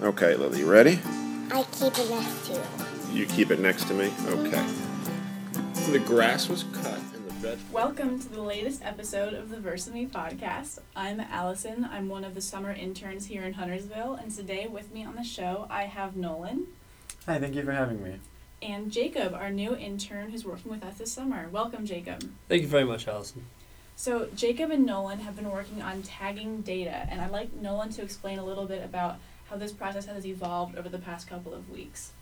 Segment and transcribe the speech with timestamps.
[0.00, 1.00] Okay, Lily, you ready?
[1.50, 3.20] I keep it next to you.
[3.20, 4.12] You keep it next to me?
[4.26, 4.64] Okay.
[5.90, 7.58] The grass was cut and the veg.
[7.72, 10.78] Welcome to the latest episode of the Versame podcast.
[10.94, 11.84] I'm Allison.
[11.90, 15.24] I'm one of the summer interns here in Huntersville, and today with me on the
[15.24, 16.68] show I have Nolan
[17.26, 18.20] Hi, thank you for having me.
[18.62, 21.48] and Jacob, our new intern who's working with us this summer.
[21.50, 22.22] Welcome, Jacob.
[22.48, 23.44] Thank you very much, Allison.
[23.96, 28.02] So, Jacob and Nolan have been working on tagging data, and I'd like Nolan to
[28.02, 29.16] explain a little bit about
[29.48, 32.12] how this process has evolved over the past couple of weeks.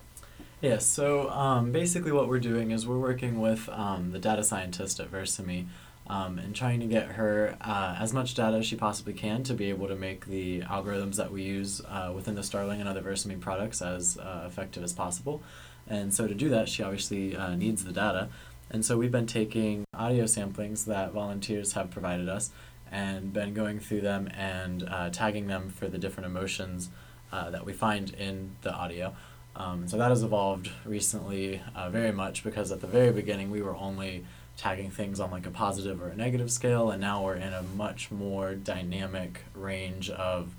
[0.61, 5.01] Yes, so um, basically what we're doing is we're working with um, the data scientist
[5.01, 5.67] at Versame
[6.07, 9.55] um, and trying to get her uh, as much data as she possibly can to
[9.55, 13.03] be able to make the algorithms that we use uh, within the Starling and other
[13.03, 15.43] Versame products as uh, effective as possible.
[15.89, 18.29] And so to do that, she obviously uh, needs the data.
[18.71, 22.51] And so we've been taking audio samplings that volunteers have provided us
[22.91, 26.89] and been going through them and uh, tagging them for the different emotions
[27.33, 29.15] uh, that we find in the audio.
[29.55, 33.63] Um, so that has evolved recently uh, very much because at the very beginning we
[33.63, 34.25] were only
[34.57, 37.63] tagging things on like a positive or a negative scale, and now we're in a
[37.63, 40.55] much more dynamic range of,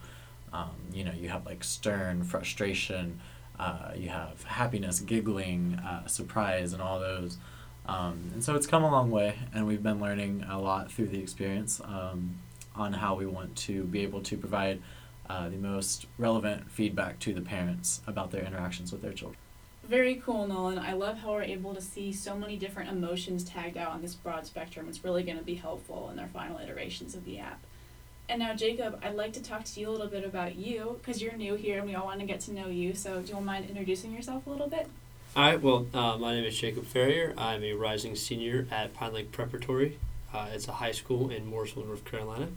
[0.53, 3.19] um, you know, you have like stern, frustration,
[3.59, 7.37] uh, you have happiness, giggling, uh, surprise, and all those.
[7.87, 11.07] Um, and so it's come a long way, and we've been learning a lot through
[11.07, 12.35] the experience um,
[12.75, 14.81] on how we want to be able to provide
[15.29, 19.37] uh, the most relevant feedback to the parents about their interactions with their children.
[19.83, 20.79] Very cool, Nolan.
[20.79, 24.15] I love how we're able to see so many different emotions tagged out on this
[24.15, 24.87] broad spectrum.
[24.89, 27.61] It's really going to be helpful in their final iterations of the app.
[28.27, 31.21] And now, Jacob, I'd like to talk to you a little bit about you because
[31.21, 32.93] you're new here and we all want to get to know you.
[32.93, 34.87] So, do you mind introducing yourself a little bit?
[35.37, 37.33] All right, well, uh, my name is Jacob Ferrier.
[37.37, 39.97] I'm a rising senior at Pine Lake Preparatory.
[40.33, 42.49] Uh, it's a high school in Mooresville, North Carolina.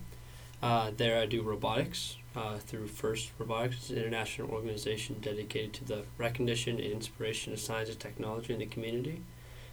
[0.63, 3.77] Uh, there I do robotics uh, through FIRST Robotics.
[3.77, 8.59] It's an international organization dedicated to the recognition and inspiration of science and technology in
[8.59, 9.23] the community.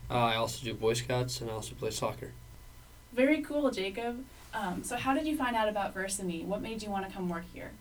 [0.09, 2.31] Uh, I also do Boy Scouts and I also play soccer.
[3.13, 4.23] Very cool, Jacob.
[4.53, 6.45] Um, so, how did you find out about Versame?
[6.45, 7.71] What made you want to come work here?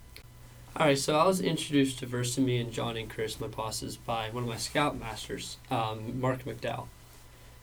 [0.76, 4.28] All right, so I was introduced to Versame and John and Chris, my bosses, by
[4.30, 6.88] one of my scout masters, um, Mark McDowell.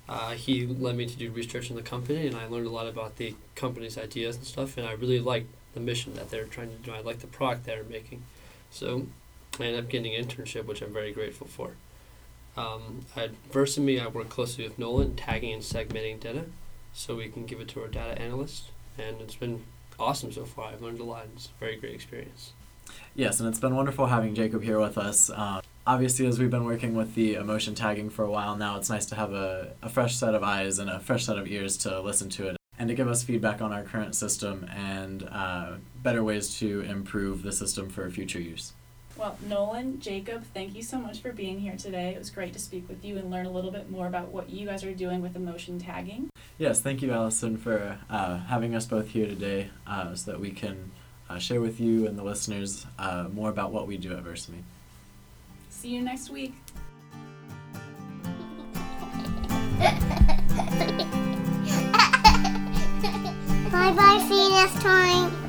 [0.08, 2.88] Uh, he led me to do research in the company, and I learned a lot
[2.88, 4.78] about the company's ideas and stuff.
[4.78, 6.92] And I really liked the mission that they're trying to do.
[6.92, 8.24] I liked the product they're making,
[8.70, 9.08] so
[9.60, 11.72] I ended up getting an internship, which I'm very grateful for.
[12.56, 16.46] Um, at Versame, I work closely with Nolan, tagging and segmenting data,
[16.94, 19.64] so we can give it to our data analyst, and it's been
[20.00, 20.70] awesome so far.
[20.70, 21.26] I've learned a lot.
[21.36, 22.52] It's a very great experience.
[23.16, 25.32] Yes, and it's been wonderful having Jacob here with us.
[25.32, 28.90] Um, obviously, as we've been working with the emotion tagging for a while now, it's
[28.90, 31.78] nice to have a, a fresh set of eyes and a fresh set of ears
[31.78, 35.74] to listen to it and to give us feedback on our current system and uh,
[36.02, 38.74] better ways to improve the system for future use.
[39.16, 42.16] Well, Nolan, Jacob, thank you so much for being here today.
[42.16, 44.50] It was great to speak with you and learn a little bit more about what
[44.50, 46.30] you guys are doing with emotion tagging.
[46.58, 50.50] Yes, thank you, Allison, for uh, having us both here today uh, so that we
[50.50, 50.92] can
[51.30, 54.64] uh, share with you and the listeners uh, more about what we do at Versame.
[55.74, 56.54] See you next week.
[63.72, 65.43] Bye bye, next time.